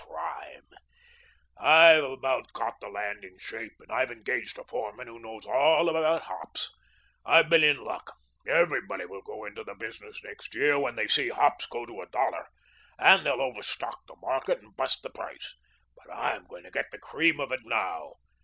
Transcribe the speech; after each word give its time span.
Prime. 0.07 0.67
I've 1.59 2.03
about 2.03 2.51
got 2.53 2.79
the 2.81 2.89
land 2.89 3.23
in 3.23 3.37
shape, 3.37 3.73
and 3.81 3.91
I've 3.91 4.09
engaged 4.09 4.57
a 4.57 4.63
foreman 4.63 5.05
who 5.05 5.19
knows 5.19 5.45
all 5.45 5.89
about 5.89 6.23
hops. 6.23 6.71
I've 7.23 7.49
been 7.51 7.63
in 7.63 7.77
luck. 7.83 8.17
Everybody 8.47 9.05
will 9.05 9.21
go 9.21 9.45
into 9.45 9.63
the 9.63 9.75
business 9.75 10.19
next 10.23 10.55
year 10.55 10.79
when 10.79 10.95
they 10.95 11.07
see 11.07 11.29
hops 11.29 11.67
go 11.67 11.85
to 11.85 12.01
a 12.01 12.07
dollar, 12.09 12.47
and 12.97 13.23
they'll 13.23 13.41
overstock 13.43 14.07
the 14.07 14.15
market 14.23 14.59
and 14.63 14.75
bust 14.75 15.03
the 15.03 15.11
price. 15.11 15.53
But 15.95 16.11
I'm 16.11 16.45
going 16.47 16.63
to 16.63 16.71
get 16.71 16.89
the 16.89 16.97
cream 16.97 17.39
of 17.39 17.51
it 17.51 17.61
now. 17.63 18.15